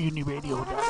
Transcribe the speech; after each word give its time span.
Plastic 0.00 0.89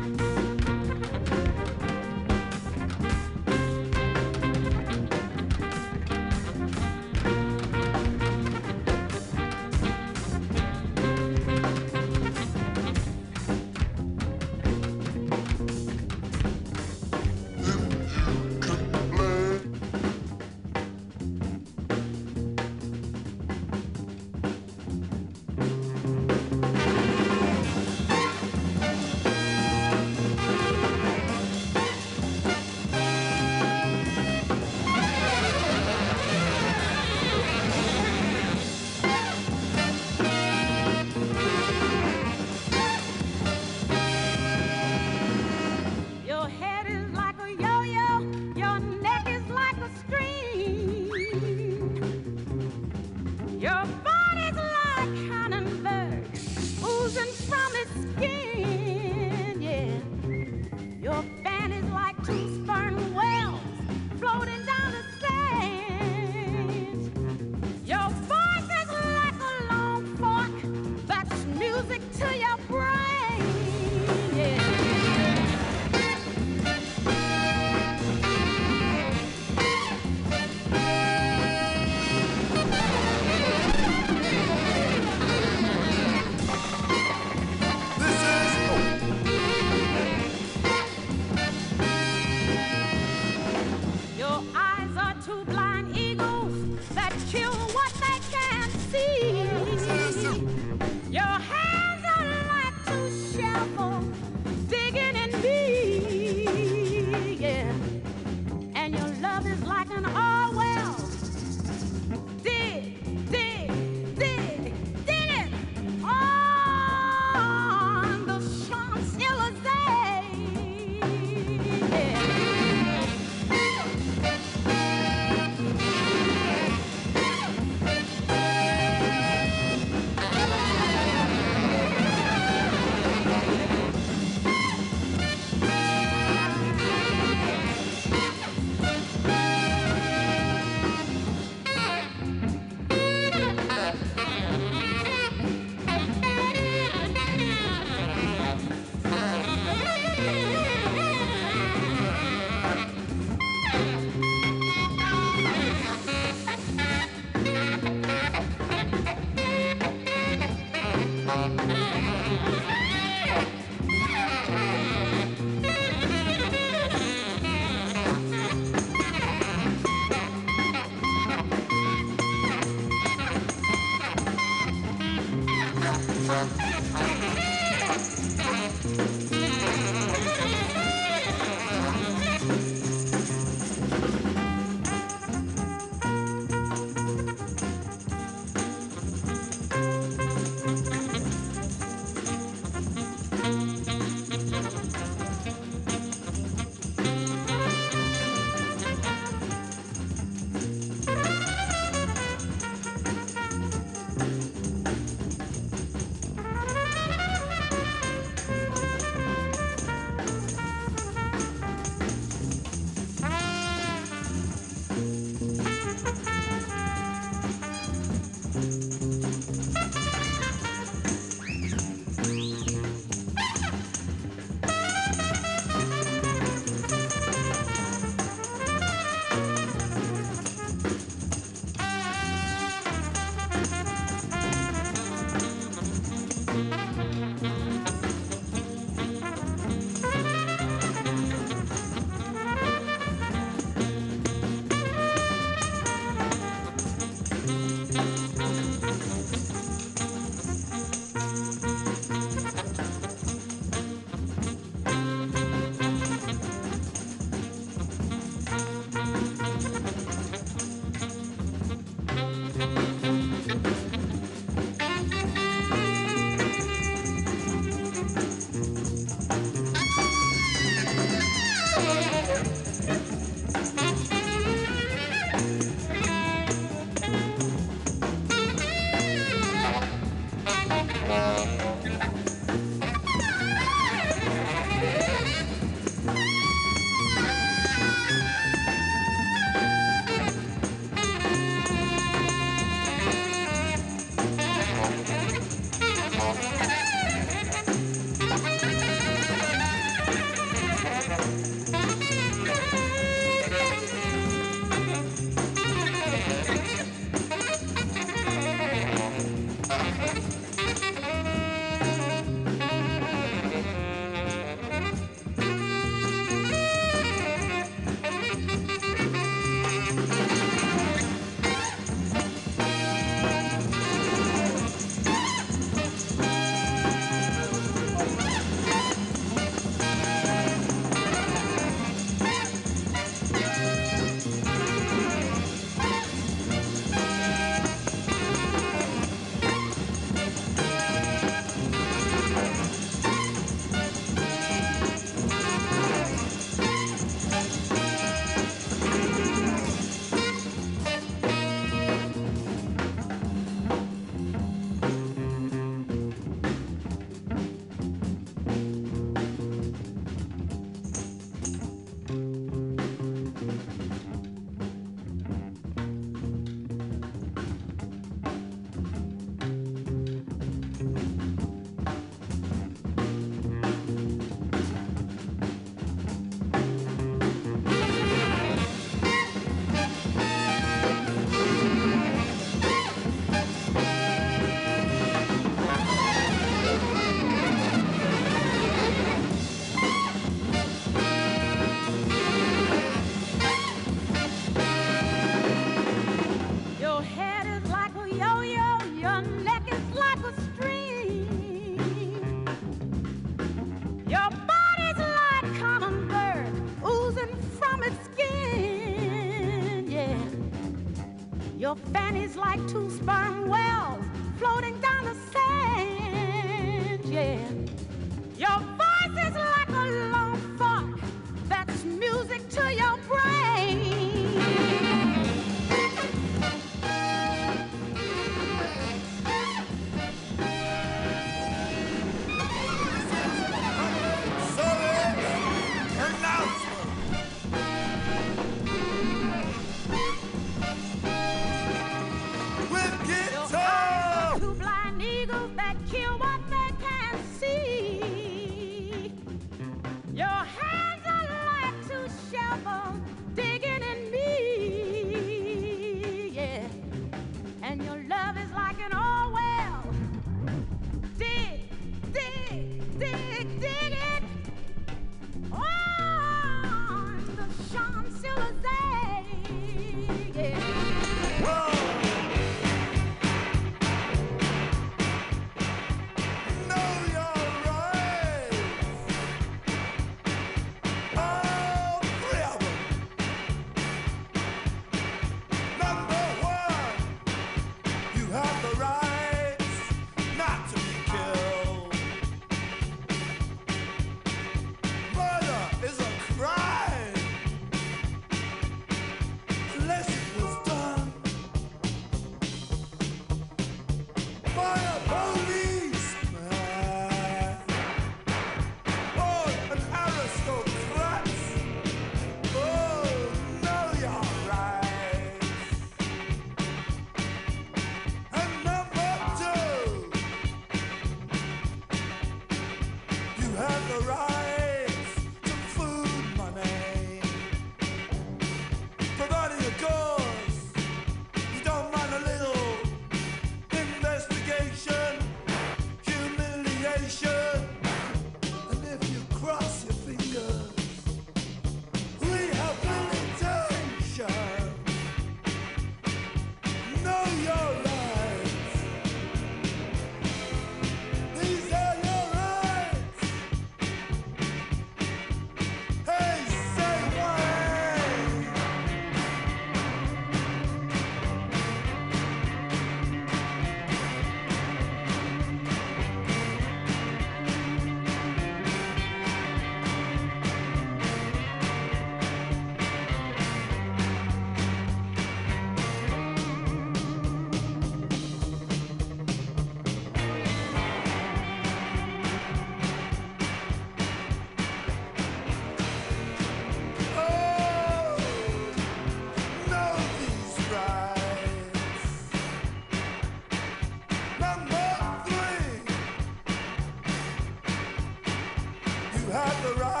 the 599.61 599.73
right 599.75 600.00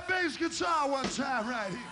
that 0.00 0.22
bass 0.22 0.36
guitar 0.36 0.88
one 0.88 1.04
time 1.08 1.48
right 1.48 1.70
here. 1.70 1.89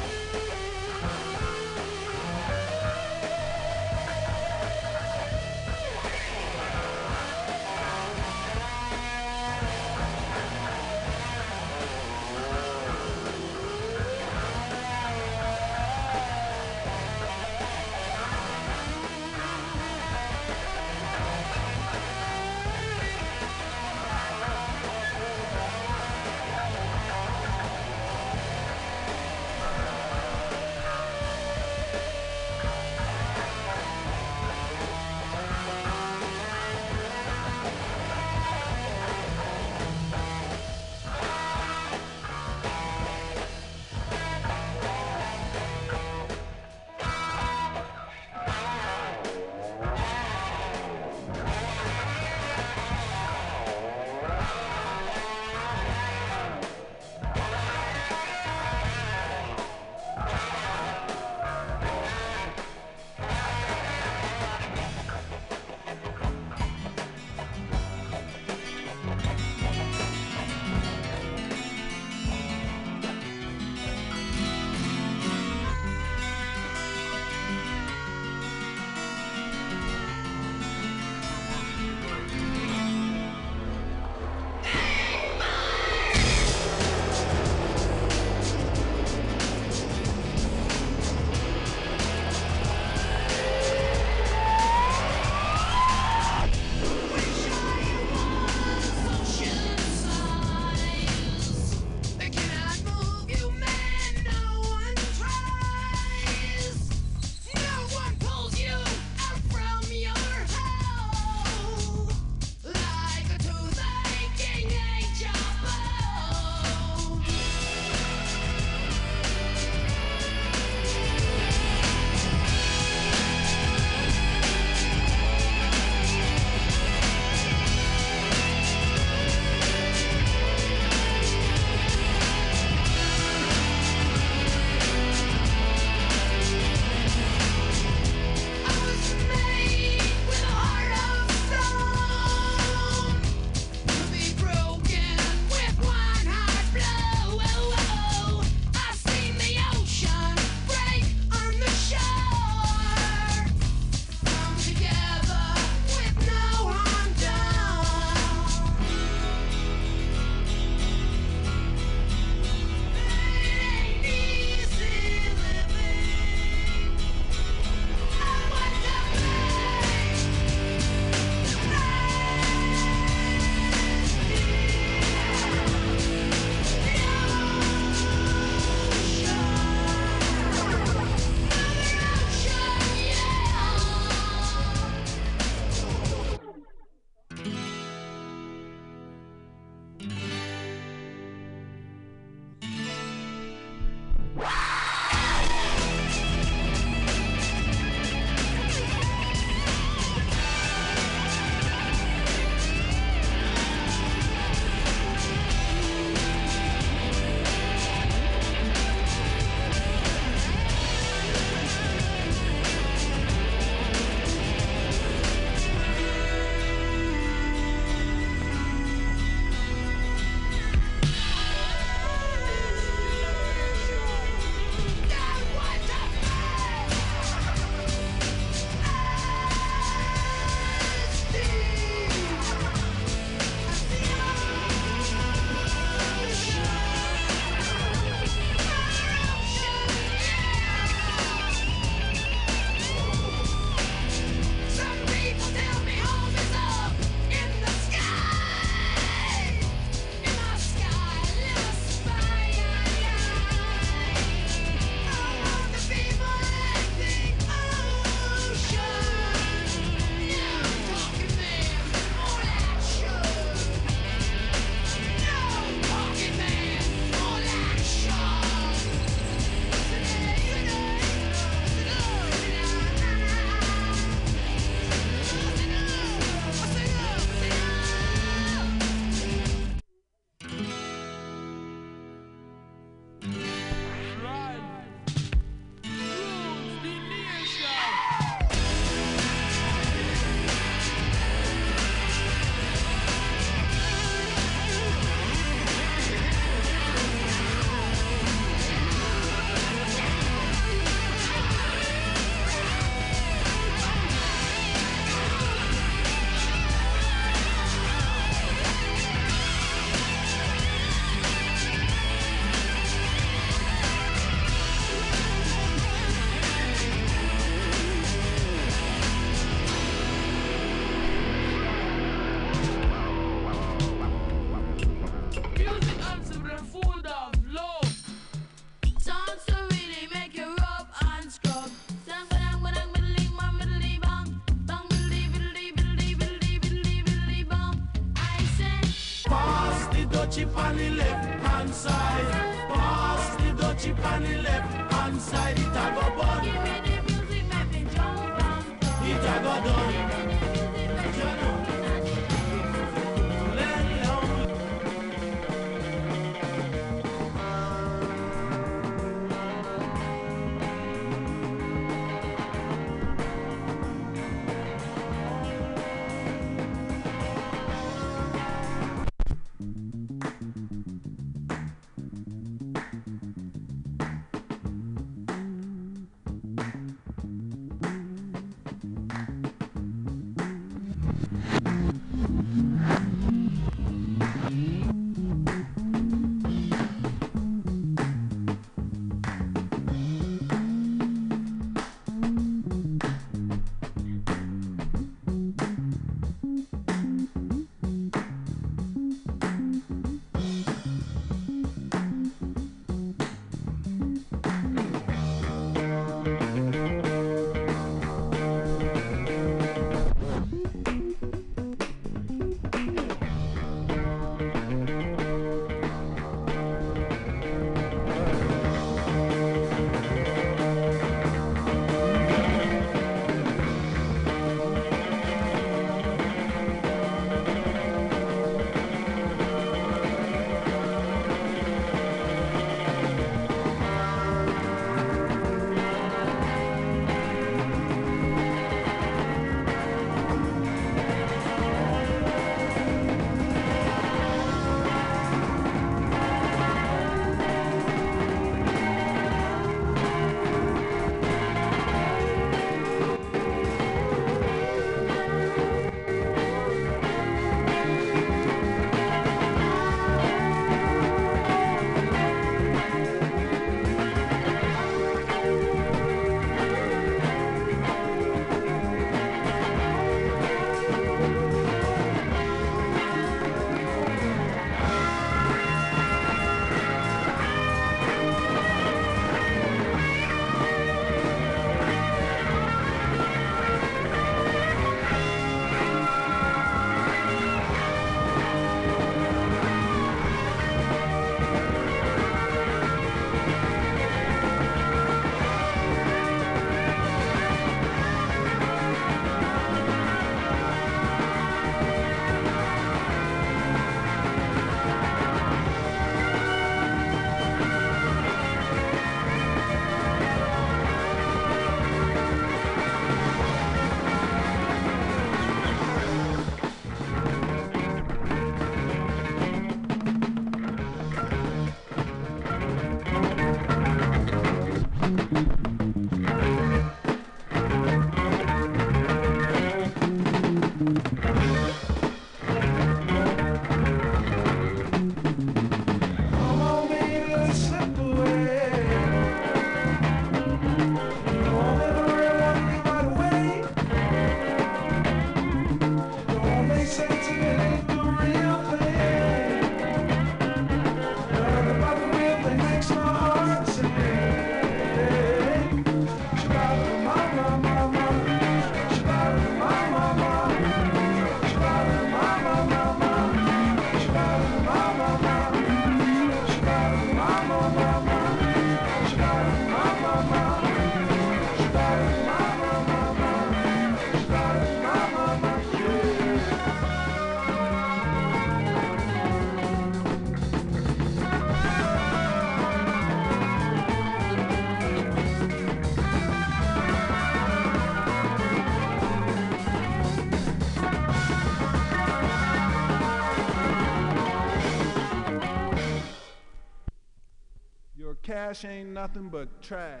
Your 598.56 598.70
cash 598.70 598.78
ain't 598.78 598.90
nothing 598.90 599.28
but 599.28 599.62
trash. 599.62 600.00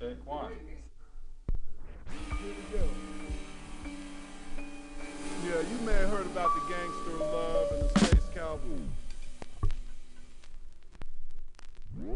Take 0.00 0.26
one. 0.26 0.52
Here 2.10 2.54
we 2.72 2.78
go. 2.78 2.84
Yeah, 5.44 5.60
you 5.60 5.86
may 5.86 5.92
have 5.92 6.10
heard 6.10 6.26
about 6.26 6.50
the 6.54 6.60
gangster 6.60 7.24
love 7.24 7.72
and 7.72 7.82
the 7.82 7.88
space 8.00 8.28
cowboy. 8.34 8.82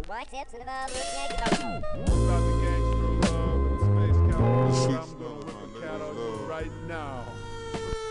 Biceps 0.08 0.52
and 0.54 0.62
about 0.62 0.88
the 0.88 1.00
About 1.14 2.40
the 2.40 2.54
gangster 2.62 3.32
love 3.32 3.60
and 3.62 3.78
the 3.78 3.84
space 4.08 4.20
cowboy. 4.32 4.46
I'm 4.46 5.18
gonna 5.18 5.34
whip 5.36 5.74
the 5.74 5.80
cat 5.80 6.00
on 6.00 6.16
you 6.16 6.46
right 6.48 6.74
now. 6.88 7.24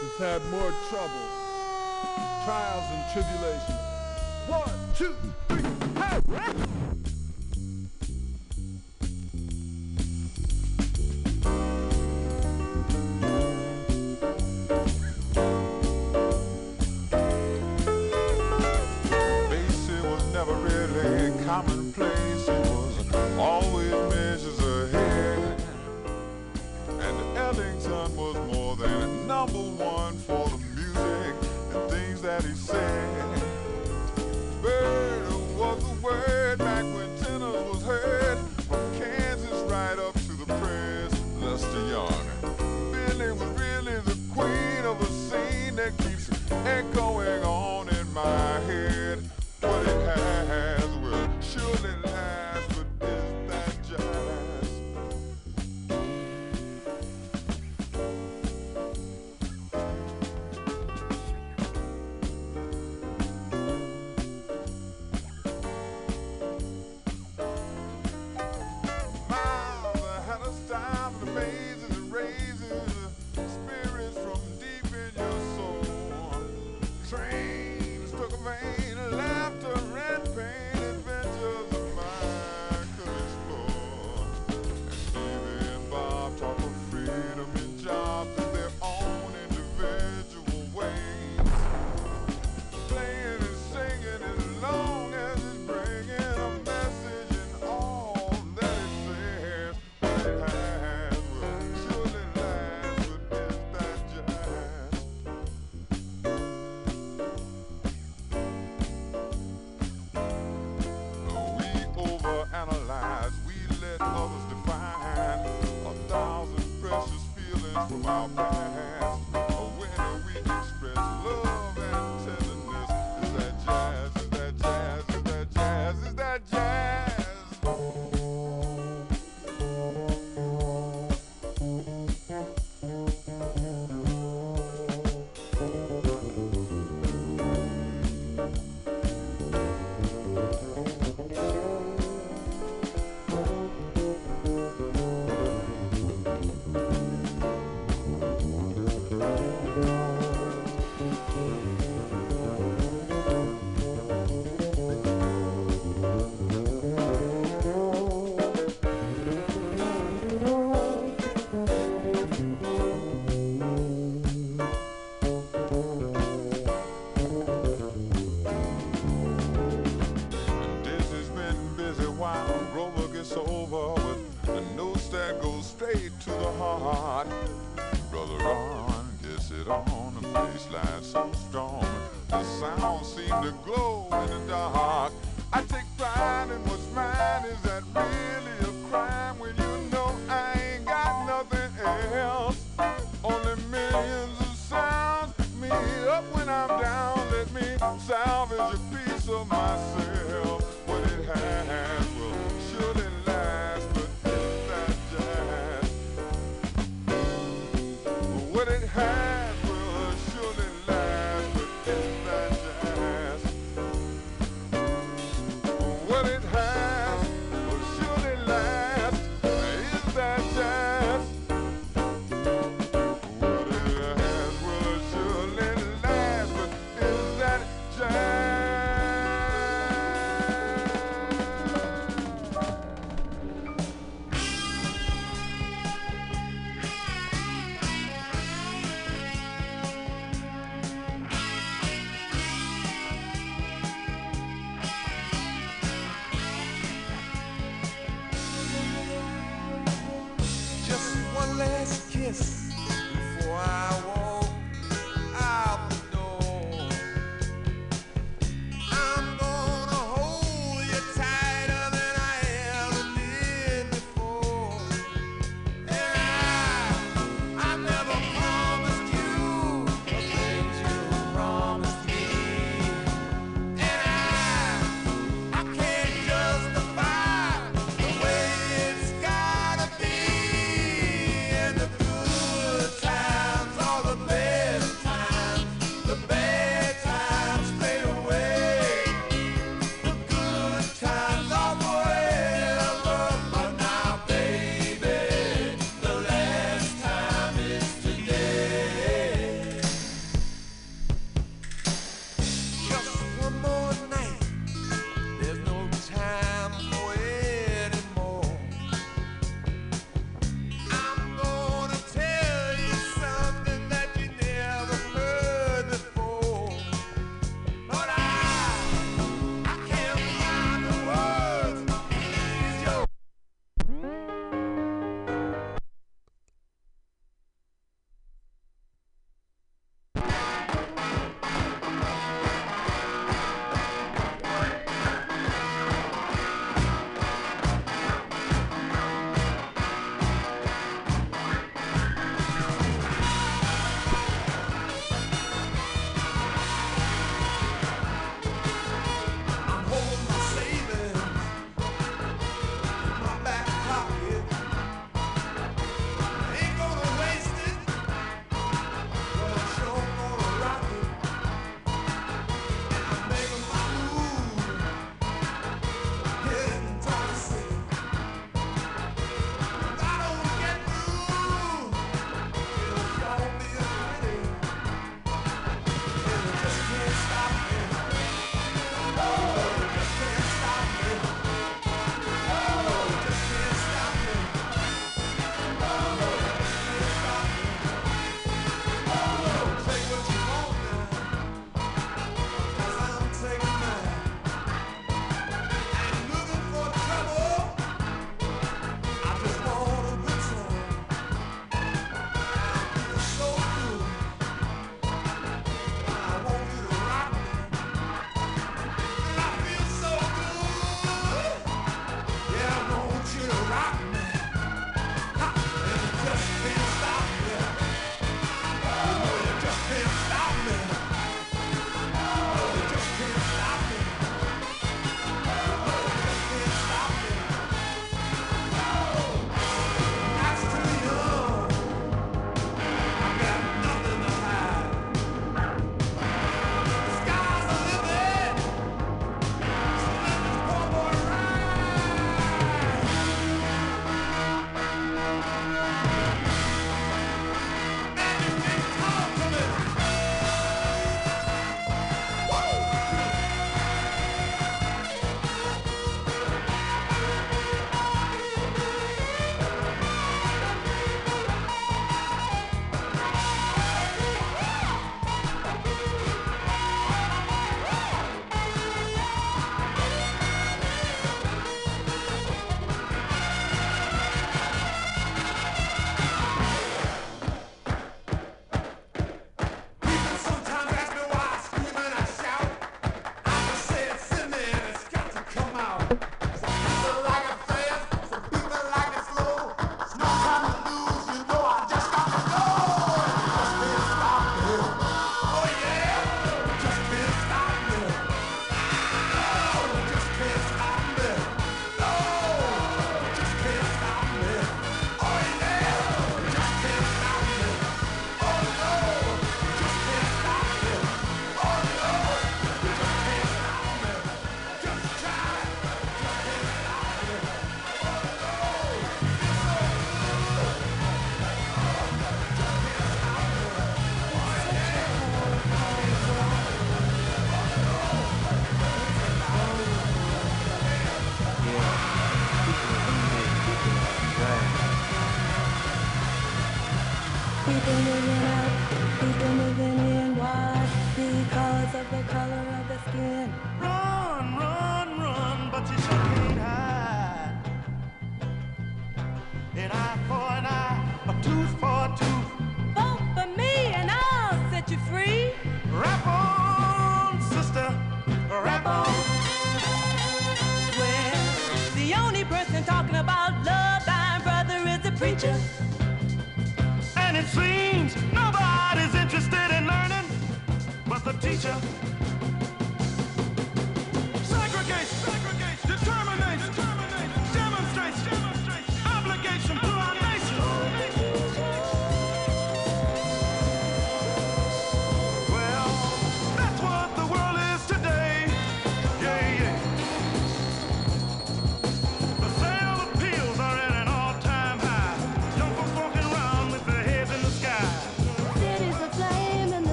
He's 0.00 0.18
had 0.18 0.40
more 0.50 0.72
trouble, 0.88 1.26
trials 2.44 2.86
and 2.90 3.02
tribulations. 3.12 3.82
One, 4.48 4.78
two, 4.94 5.16
three, 5.48 5.62
hey! 6.00 6.73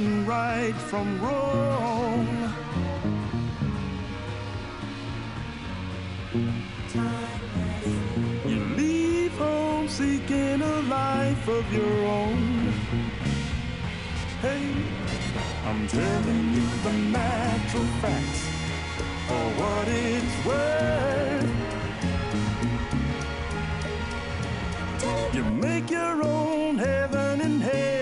Right 0.00 0.74
from 0.74 1.20
wrong. 1.20 2.26
You 8.46 8.64
leave 8.76 9.32
home 9.32 9.88
seeking 9.88 10.62
a 10.62 10.80
life 10.88 11.46
of 11.48 11.70
your 11.70 12.06
own. 12.06 12.72
Hey, 14.40 14.72
I'm 15.66 15.86
telling 15.86 16.54
you 16.54 16.66
the 16.82 16.92
natural 17.12 17.84
facts 18.00 18.48
for 19.28 19.44
what 19.60 19.86
it's 19.86 20.46
worth. 20.46 21.50
You 25.34 25.44
make 25.44 25.90
your 25.90 26.22
own 26.24 26.78
heaven 26.78 27.42
and 27.42 27.62
hell 27.62 27.99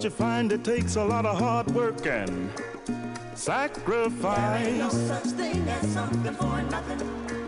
But 0.00 0.04
you 0.04 0.10
find 0.12 0.50
it 0.50 0.64
takes 0.64 0.96
a 0.96 1.04
lot 1.04 1.26
of 1.26 1.38
hard 1.38 1.70
work 1.72 2.06
and 2.06 2.50
sacrifice. 3.34 4.64
There 4.64 4.66
ain't 4.66 4.78
no 4.78 4.88
such 4.88 5.24
thing 5.24 5.68
as 5.68 5.92
something 5.92 6.32
for 6.36 6.62
nothing. 6.62 7.00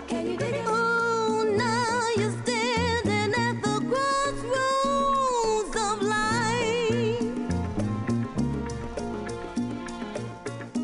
Can 0.07 0.27
you 0.27 0.37
dig 0.37 0.57
it? 0.57 0.65
Oh, 0.67 1.45
now 1.57 2.11
you're 2.15 2.37
standing 2.45 3.33
at 3.33 3.63
the 3.63 3.81
crossroads 3.89 5.77
of 5.81 6.03
life. 6.03 7.31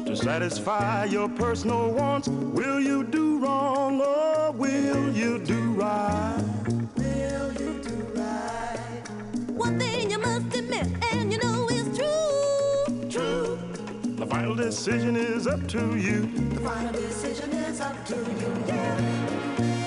To 0.06 0.16
satisfy 0.16 1.04
your 1.04 1.28
personal 1.28 1.92
wants, 1.92 2.28
will 2.28 2.80
you 2.80 3.04
do 3.04 3.40
wrong 3.40 4.00
or 4.00 4.52
will 4.52 5.12
you 5.12 5.38
do 5.38 5.74
right? 5.74 6.47
decision 14.68 15.16
is 15.16 15.46
up 15.46 15.66
to 15.66 15.96
you. 15.96 16.26
The 16.50 16.60
final 16.60 16.92
decision 16.92 17.50
is 17.52 17.80
up 17.80 18.04
to 18.04 18.16
you. 18.16 18.64
Yeah. 18.66 19.77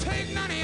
Take 0.00 0.32
none 0.32 0.57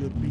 should 0.00 0.22
be 0.22 0.29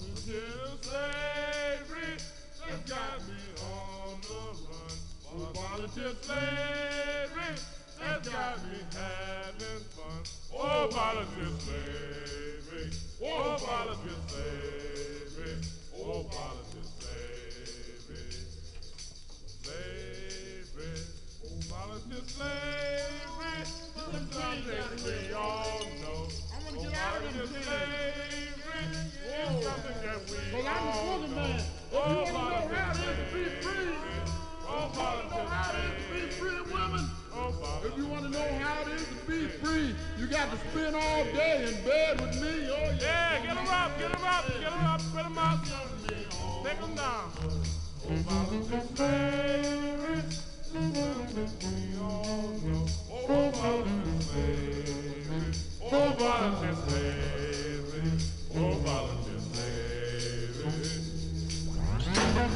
Volunteer 0.00 0.40
slavery 0.80 2.16
has 2.64 2.80
got 2.88 3.20
me 3.28 3.36
on 3.60 4.16
the 4.22 4.40
run. 4.64 5.52
Volunteer 5.52 6.12
slavery 6.22 7.52
has 8.00 8.28
got 8.28 8.56
me 8.64 8.78
having 8.96 9.84
fun. 9.92 10.22
Oh, 10.54 10.88
volunteer 10.90 11.52
slavery. 11.60 12.90
Oh, 13.22 13.56
volunteer 13.60 14.20
slavery. 14.28 15.56
Oh, 15.94 16.22
volunteer 16.32 16.86
slavery. 16.96 18.24
Slavery. 19.62 20.96
Oh, 21.44 21.60
slavery. 22.26 23.64
Something 23.94 25.04
we 25.04 25.34
all 25.34 25.80
know. 26.00 26.28
I 26.50 26.56
Oh, 26.56 26.74
wanna 26.74 26.88
get 26.88 28.49
Oh. 29.52 29.56
Oh, 37.32 37.96
you 37.96 38.06
want 38.06 38.22
to 38.24 38.28
know 38.30 38.48
how 38.60 38.82
it 38.82 38.88
is 38.94 39.06
to 39.08 39.14
be 39.26 39.46
free, 39.46 39.94
you 40.18 40.26
got 40.28 40.50
to 40.52 40.58
spend 40.70 40.94
all 40.94 41.24
day 41.24 41.66
in 41.66 41.84
bed 41.84 42.20
with 42.20 42.40
me. 42.40 42.68
Oh, 42.70 42.96
yeah. 43.00 43.20
Yeah, 43.30 43.46
get 43.46 43.56
'em 43.56 43.68
up, 43.68 43.98
get 43.98 44.10
'em 44.14 44.24
up, 44.24 44.46
get 44.46 44.72
'em 44.72 44.86
up, 44.86 45.00
put 45.12 45.24
'em 45.24 45.38
up. 45.38 45.64
Take 46.64 46.82
'em 46.82 46.94
down. 46.94 47.32
Oh, 48.08 48.16
volunteer 48.26 48.84
slavery. 48.96 50.22
Oh. 52.00 52.40
Oh, 58.52 59.19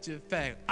natural 0.00 0.20
fact. 0.30 0.69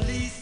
Police 0.00 0.39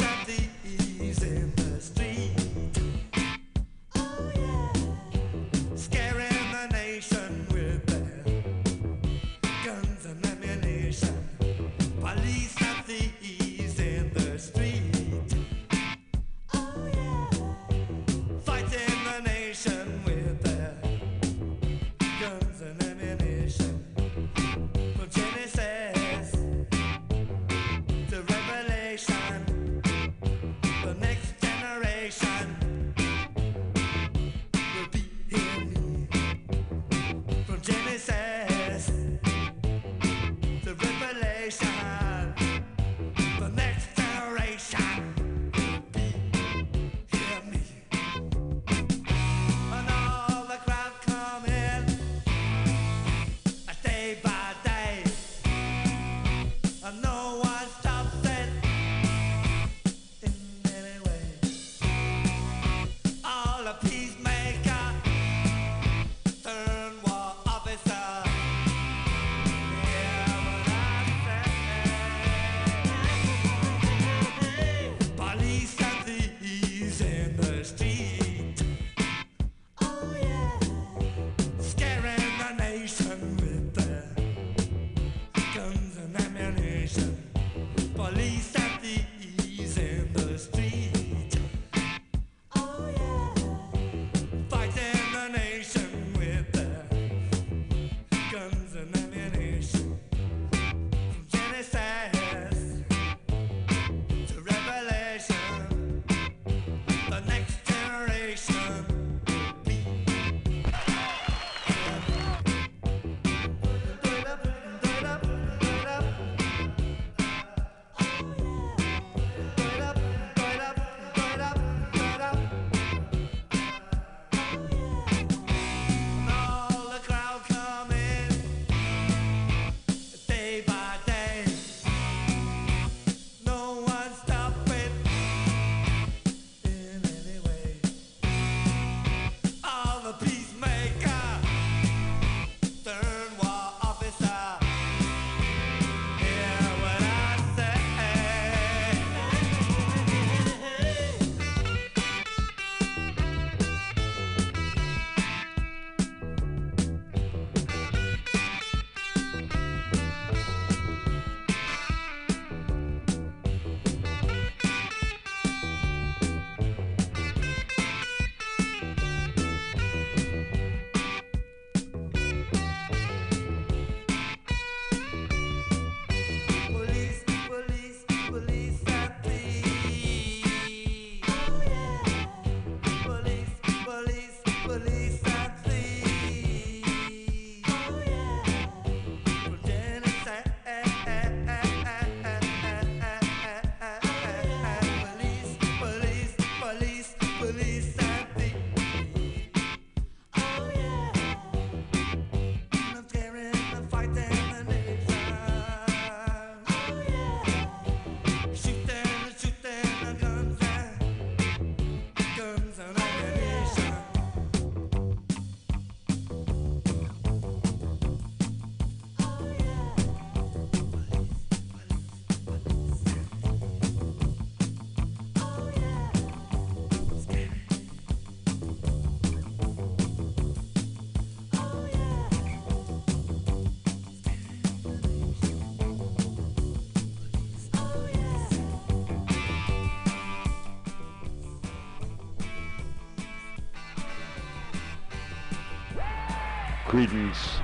Creedence, 246.88 247.60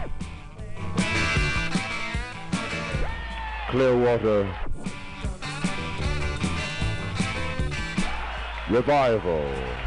Clearwater, 3.71 4.47
Revival. 8.69 9.84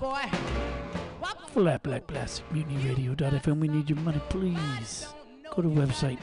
boy. 0.00 0.22
Flat 1.48 1.82
Black 1.82 2.06
Plastic 2.06 2.50
Mutiny 2.52 2.88
Radio.fm. 2.88 3.58
We 3.58 3.68
need 3.68 3.90
your 3.90 3.98
money, 4.00 4.20
please. 4.28 5.08
Go 5.54 5.62
to 5.62 5.68
the 5.68 5.80
website. 5.80 6.18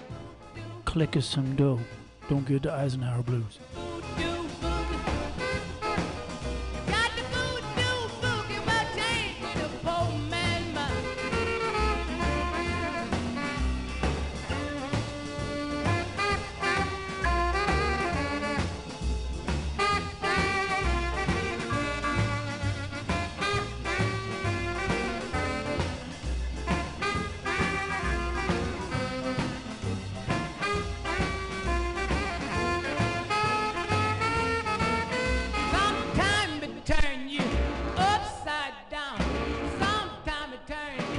Click 0.85 1.17
us 1.17 1.25
some 1.25 1.55
dough. 1.55 1.79
Don't 2.29 2.47
get 2.47 2.63
the 2.63 2.71
Eisenhower 2.71 3.23
Blues. 3.23 3.59